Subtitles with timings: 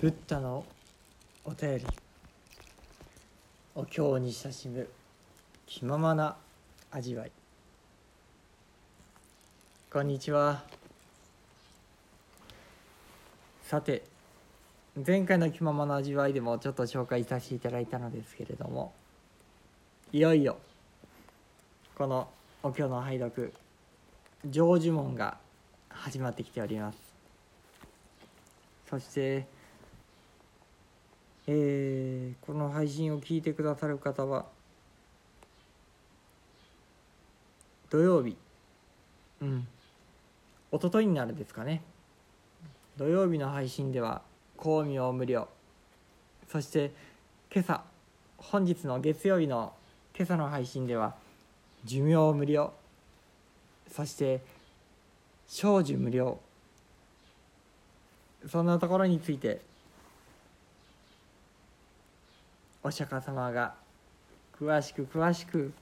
[0.00, 0.64] ブッダの
[1.44, 1.84] お便り
[3.74, 4.88] お経に親しむ
[5.66, 6.36] 気ままな
[6.92, 7.32] 味わい。
[9.92, 10.62] こんにちは。
[13.64, 14.04] さて
[15.04, 18.92] 前回の気ままな味わいでもちょっと紹介させていただいたのですけれども
[20.12, 20.58] いよいよ
[21.96, 22.28] この
[22.62, 23.52] お経の拝読
[24.44, 25.38] 成就門が
[25.88, 26.98] 始まってきております。
[28.88, 29.57] そして
[31.50, 34.46] えーこの配信を聞いてくださる方は
[37.90, 38.36] 土曜日。
[39.40, 39.66] うん。
[40.70, 41.80] 一昨日になるですかね。
[42.98, 44.20] 土曜日の配信では
[44.58, 45.48] 光明無料
[46.50, 46.90] そして
[47.52, 47.84] 今朝
[48.36, 49.72] 本日の月曜日の
[50.16, 51.14] 今朝の配信では
[51.84, 52.72] 寿命無料
[53.88, 54.40] そして
[55.48, 56.40] 長寿無料
[58.50, 59.60] そんなところについて
[62.88, 63.74] お釈迦様が
[64.58, 65.74] 詳しく詳しく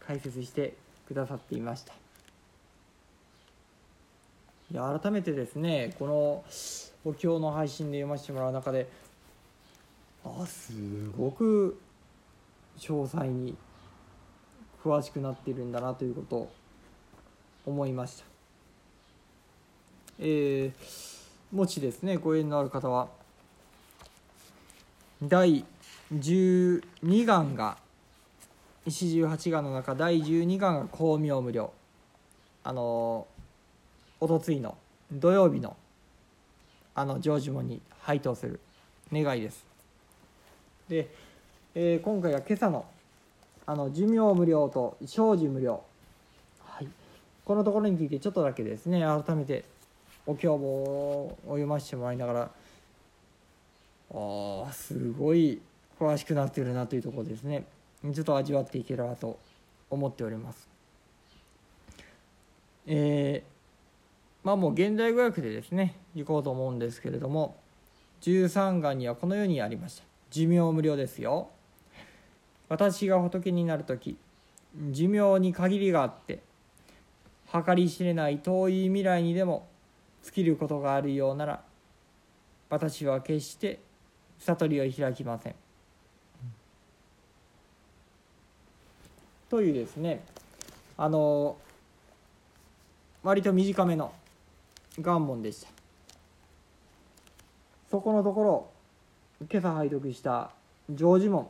[0.00, 0.72] 解説して
[1.06, 1.92] くださっていました。
[4.72, 6.44] いや改めてですねこの
[7.04, 8.88] お経の配信で読ませてもらう中で
[10.24, 10.72] あす
[11.18, 11.78] ごく
[12.78, 13.54] 詳細に
[14.82, 16.52] 詳しくなっているんだなということを
[17.66, 18.24] 思いました。
[20.18, 23.08] えー、もしですねご縁のある方は
[25.22, 25.64] 第
[26.12, 26.82] 12
[27.24, 27.76] 願が
[28.88, 31.72] 四十八願の中第12願が光明無料
[32.64, 33.28] あの
[34.18, 34.76] おとついの
[35.12, 35.76] 土曜日の
[36.96, 38.58] あの成就門に配当する
[39.12, 39.64] 願いです。
[40.88, 41.08] で、
[41.74, 42.84] えー今回は今朝の
[43.64, 45.84] あの寿命無料と生寿無料
[46.64, 46.88] はい。
[47.44, 49.64] このところについてちょっとだけですね改めて
[50.26, 52.50] お経を読ませてもらいながら
[54.12, 55.60] あーすごい
[55.98, 57.64] 詳しくなってるなというところですね。
[58.12, 59.38] ちょっと味わっていければと
[59.88, 60.68] 思っております。
[62.86, 63.52] えー
[64.44, 67.54] まあもう現代語訳でですねいこうと思うんですけれども
[68.22, 70.04] 13願にはこのようにありました。
[70.30, 71.50] 寿命無料ですよ。
[72.68, 74.16] 私が仏になる時
[74.90, 76.40] 寿命に限りがあって
[77.52, 79.68] 計り知れない遠い未来にでも
[80.22, 81.62] 尽きることがあるようなら
[82.70, 83.80] 私は決して
[84.46, 85.54] 悟りを開きません。
[89.52, 90.24] というですね
[90.96, 91.58] あの
[93.22, 94.10] 割と短めの
[94.98, 95.68] 願文でした
[97.90, 100.52] そこのところ今朝拝読した
[100.88, 101.48] 成就門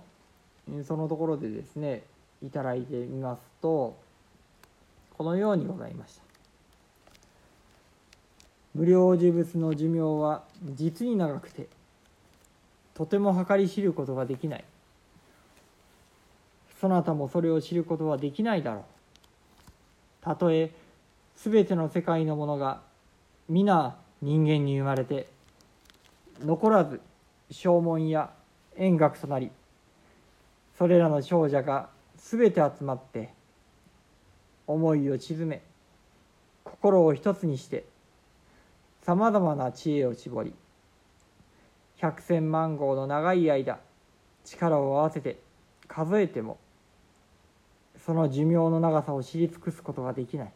[0.85, 2.03] そのところでですね
[2.45, 3.97] いただいてみますと
[5.17, 6.23] このようにございました
[8.75, 10.43] 無料呪物の寿命は
[10.75, 11.69] 実に長くて
[12.95, 14.65] とても計り知ることができない。
[16.81, 18.83] そなたもそれを知ることはできないだろう。
[20.23, 20.71] たとえ
[21.37, 22.81] 全ての世界のものが
[23.49, 25.27] 皆人間に生まれて
[26.45, 27.01] 残らず
[27.51, 28.31] 正門や
[28.77, 29.51] 円覚となり
[30.79, 33.31] それらの少女が全て集まって
[34.67, 35.63] 思いを鎮め
[36.65, 37.85] 心を一つにして
[39.03, 40.55] さまざまな知恵を絞り
[42.03, 43.79] 百千万号の長い間
[44.45, 45.39] 力を合わせて
[45.87, 46.59] 数えても
[48.05, 50.53] その寿命の長さを知り尽くすことができない。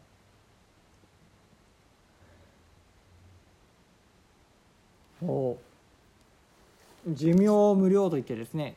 [7.07, 8.75] 寿命無料といってですね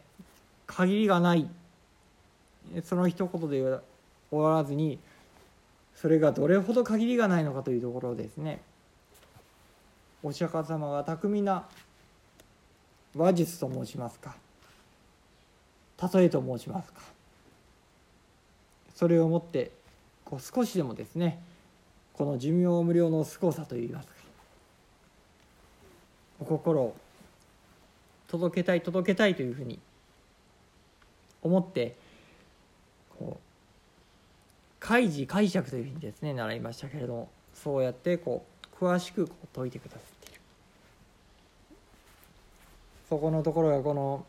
[0.67, 1.51] 限りがない
[2.85, 3.81] その一言で
[4.31, 5.01] 終わらずに
[5.97, 8.63] それがどれほど限りがないのかというところですね
[10.23, 11.67] お釈迦様が巧みな
[13.15, 14.37] 話術と申しますか。
[16.15, 17.01] 例えと申しますか。
[18.95, 19.71] それをもって
[20.25, 21.41] こう少しでもですね
[22.13, 24.15] この寿命無料の凄さといいますか。
[26.41, 26.97] お心を
[28.29, 29.79] 届けたい届けたいというふうに
[31.43, 31.97] 思って
[33.19, 33.41] こう
[34.79, 38.45] 開示解釈というふうにですね習いましたけれどもそうやってこ
[38.81, 40.20] う詳しくこう説いてください。
[43.11, 44.25] そこのところがこの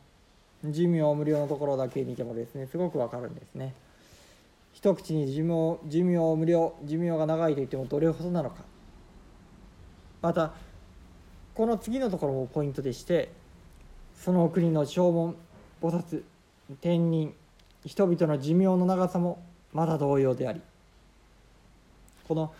[0.65, 3.73] 寿命無料のところだけ見てもですねすごくわかるんですね。
[4.73, 8.55] 一口に寿命寿命無料寿命が長いといってもどれほどなのか。
[10.23, 10.53] また
[11.53, 13.31] この次のところもポイントでして
[14.15, 15.35] その国の正門
[15.81, 16.23] 菩薩
[16.81, 17.35] 天人
[17.85, 19.43] 人々の寿命の長さも
[19.73, 20.61] まだ同様であり
[22.27, 22.51] この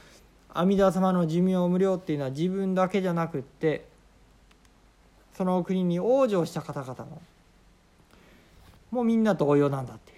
[0.54, 3.91] 阿弥陀様の寿命無料っていうのは自分だけじゃなくって
[5.42, 7.20] その国に往生した方々も
[8.92, 10.16] もうみんな同様なんだってい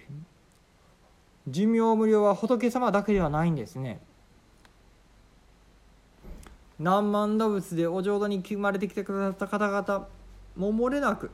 [1.48, 4.02] 寿命無料は仏様だけではないんですね。
[6.78, 10.08] 何万動物でお浄土に生まれてきてくださった方々
[10.56, 11.30] も漏れなく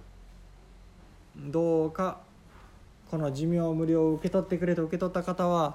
[1.37, 2.20] どうか
[3.10, 5.75] この寿命無料を受け取ってくれと受け取った方は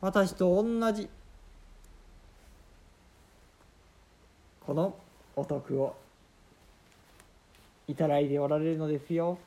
[0.00, 1.10] 私と同じ
[4.64, 4.96] この
[5.36, 5.96] お徳を
[7.92, 9.38] いただいておられるのですよ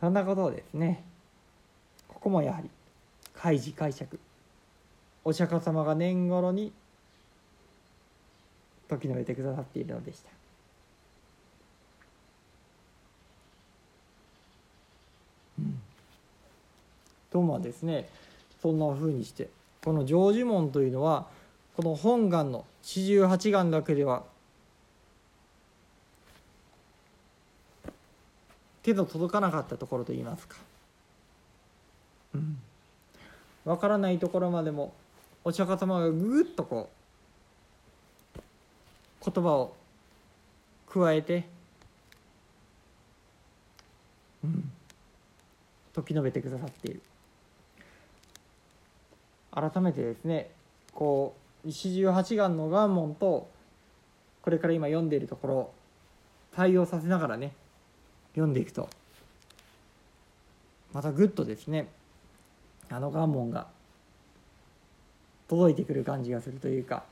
[0.00, 1.02] そんなことをですね
[2.06, 2.70] ここもやはり
[3.34, 4.18] 開示解釈
[5.24, 6.72] お釈迦様が年頃に
[8.88, 10.36] 時のめてくださっているのでしたど。
[15.58, 15.80] うん、
[17.32, 18.08] とまあですね
[18.62, 19.48] そんなふうにして
[19.84, 21.26] この成就門というのは
[21.76, 24.22] この本願の四十八願だけでは
[28.88, 30.56] 手の届かなかったところといいますか、
[32.34, 32.58] うん、
[33.64, 34.94] 分からないところまでも
[35.44, 36.90] お釈迦様がぐっとこ
[38.36, 39.74] う言葉を
[40.88, 41.46] 加えて、
[44.42, 44.70] うん、
[45.92, 47.02] 時述べてくださっている。
[49.50, 50.50] 改めてですね
[50.92, 51.34] こ
[51.64, 53.48] う四十八願の願文と
[54.42, 55.72] これから今読んでいるところ
[56.54, 57.52] 対応させながらね
[58.32, 58.88] 読んでいくと。
[60.92, 61.86] またぐっとですね
[62.88, 63.66] あの願文が
[65.48, 67.04] 届いてくる感じがするというか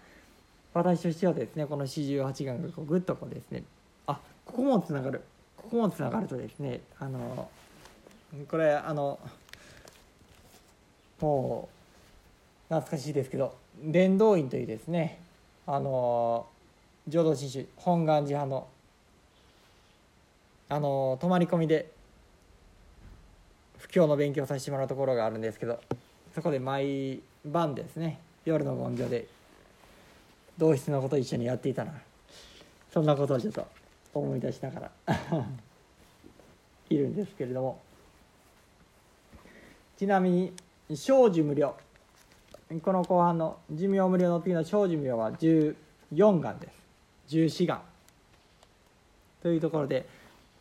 [0.72, 3.64] 私としてはですねこの四十八願がこうぐっとこうですね
[4.06, 5.22] あここもつながる。
[5.56, 7.48] ここもつながるとですねあの
[8.48, 9.18] これあの
[11.20, 11.68] も
[12.70, 15.18] う懐かしいですけど伝道院というですね
[15.66, 16.46] あの
[17.08, 18.68] 浄土真宗本願寺派の
[20.68, 21.90] あの泊まり込みで
[23.78, 25.80] 布教の勉強させてもらうところがあるんですけど
[26.34, 29.26] そこで毎晩ですね夜の盆行で
[30.58, 31.92] 同室のこと一緒にやっていたな
[32.92, 33.66] そんなことをちょっと
[34.14, 34.90] 思い出しながら
[36.90, 37.86] いるんですけれども。
[39.96, 40.52] ちなみに
[40.90, 41.74] 生寿無料。
[42.82, 45.74] この後半の寿命無料の次の生寿無料は14
[46.40, 47.34] 願です。
[47.34, 47.80] 14願
[49.42, 50.06] というところで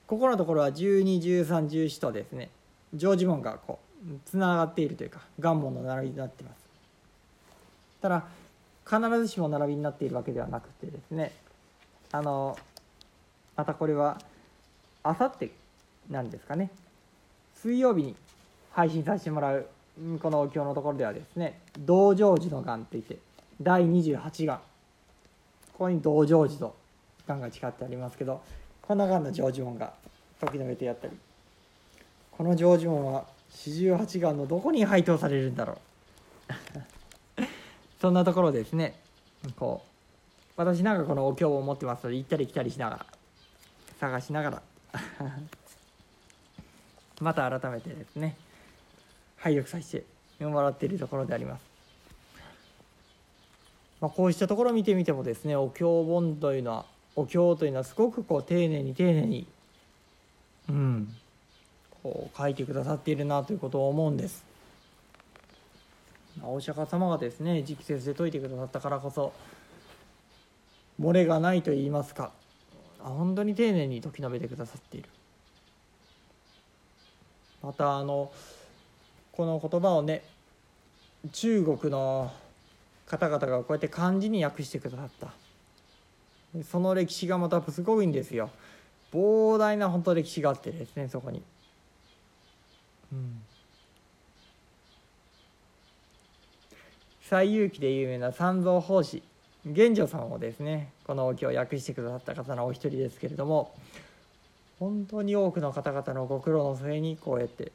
[0.08, 2.50] ここのところは121314とですね
[2.94, 6.66] 常時門がこうつながっているというか願門の並びになっています。
[8.02, 8.26] ただ
[8.88, 11.34] 必ずしも並びになっているわけではなくてですね
[12.12, 12.56] あの
[13.56, 14.20] またこれは
[15.02, 15.50] あさって
[16.10, 16.70] なんですかね
[17.56, 18.16] 水曜日に
[18.74, 19.68] 配信させてもらう
[20.22, 23.18] このお経のところではですね「道成寺の願」っていって
[23.60, 24.60] 第28願。
[25.74, 26.76] ここに道成寺と
[27.28, 28.42] 願が誓ってありますけど
[28.88, 29.94] こんな感じの成就音が
[30.40, 31.14] 時の上でやったり
[32.32, 35.74] この成就音は四十八願のどこに配当されるんだろ
[37.40, 37.42] う。
[38.02, 39.00] そんなところですね。
[39.58, 39.90] こう
[40.58, 43.06] 私なんかこのお経を持ってますので行ったり来たりしながら
[44.00, 44.62] 探しながら。
[47.22, 48.36] また改めてですね
[49.38, 50.04] 拝読させ
[50.38, 51.64] てもらっているところであります。
[54.02, 56.86] まあ、こうしたところを見てみてもですねお経本というのは
[57.16, 59.48] お経というのはすごくこう丁寧に丁寧に、
[60.70, 61.16] うん、
[62.04, 64.44] こう書いてくださっているなということを思うんです。
[66.44, 69.32] お釈迦様がですね直接で説いてくださったからこそ
[71.00, 72.32] 漏れがないと言いますか
[73.00, 75.10] 本当に丁寧に説き述べてくださっている
[77.62, 78.32] またあの
[79.32, 80.24] この言葉をね
[81.32, 82.32] 中国の
[83.08, 85.34] 方々がこうやって漢字に訳してくださった
[86.64, 88.50] その歴史がまたすごいんですよ。
[89.12, 91.42] 膨大な本当歴史があってですねそこに。
[93.12, 93.42] うん。
[97.30, 99.24] 西遊記で有名な三蔵法師
[99.66, 103.74] 玄奘さんをですねこのお経を訳してくださった方のお一人ですけれども
[104.80, 107.72] 本当に多くの方々のご苦労の末にこうやって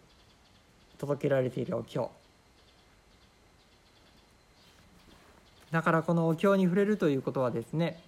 [0.99, 2.11] 届けられているお経。
[5.73, 8.01] だからこのお経に触れるということはですね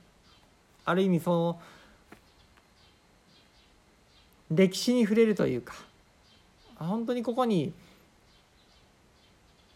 [0.85, 1.61] ある意味その
[4.51, 5.75] 歴史に触れるというか
[6.77, 7.73] 本当にここに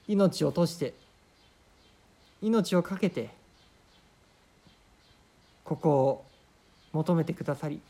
[0.09, 0.95] 命を賭して
[2.43, 3.31] 命を懸けて
[5.65, 6.25] ここを
[6.93, 7.81] 求めてくださり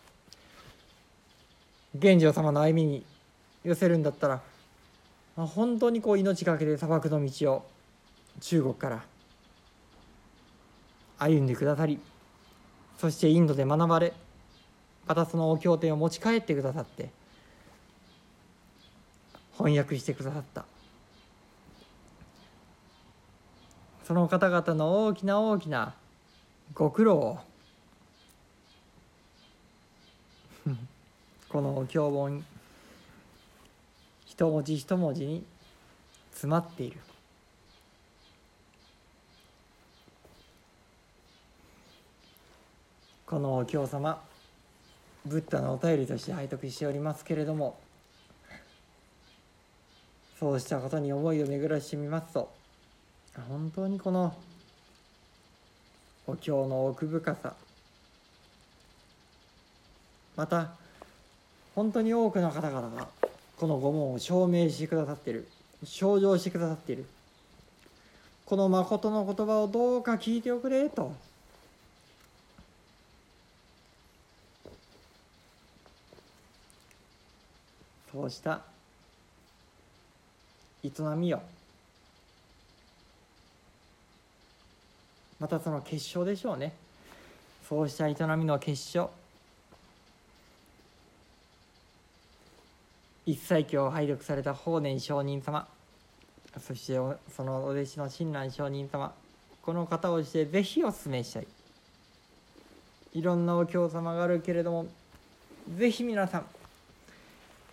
[1.94, 3.04] 玄奘様の歩みに
[3.64, 4.40] 寄せるんだったら
[5.36, 7.66] 本当にこう命懸けて砂漠の道を
[8.40, 9.04] 中国から
[11.18, 11.98] 歩んでくださり
[12.98, 14.12] そしてインドで学ばれ
[15.06, 17.10] またそのお経典を持ち帰ってくださって
[19.56, 20.64] 翻訳してくださった。
[24.06, 25.92] その方々の大きな大きな
[26.74, 27.38] ご苦労を
[31.48, 32.44] このお経本
[34.26, 35.44] 一文字一文字に
[36.30, 37.00] 詰まっている。
[43.26, 44.22] このお経様
[45.24, 47.76] ブッダのお便りとして拝読しておりますけれども
[50.38, 52.52] そうしたことに思いを巡らしてみますと
[53.48, 54.32] 本当にこの
[56.28, 57.54] お経の奥深さ
[60.36, 60.70] また
[61.74, 63.08] 本当に多くの方々が
[63.56, 65.48] この御門を証明してくださっている
[65.82, 67.04] 象徴してくださっている
[68.44, 71.12] この誠の言葉をどうか聞いておくれと
[78.16, 78.62] そうした
[80.82, 81.42] 営みよ。
[85.38, 86.72] またその結晶でしょうね。
[87.68, 89.10] そうした営みの結晶。
[93.26, 95.68] 一切経を拝読された法然上人様。
[96.58, 96.94] そして
[97.36, 99.12] そのお弟子の親鸞上人様。
[99.60, 101.46] この方をしてぜひお勧めしたい。
[103.12, 104.86] いろんなお経様があるけれども
[105.76, 106.46] ぜひ皆さん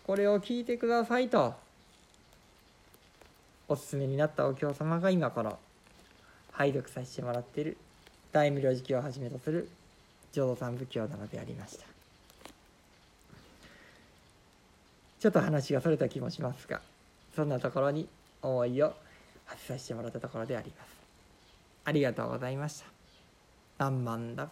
[0.05, 1.53] これを聞いてくださいと。
[3.67, 5.57] おすすめになったお経様が今から
[6.51, 7.77] 拝読させてもらっている。
[8.31, 9.69] 大無量寿経をはじめとする
[10.31, 11.85] 浄土三部経なのでありました。
[15.19, 16.81] ちょっと話がそれた気もしますが
[17.33, 18.09] そんなところに
[18.41, 18.93] 思いを
[19.45, 20.89] 発させてもらったところであります。
[21.85, 22.85] ありがとうございました。
[23.77, 24.49] 何万だ。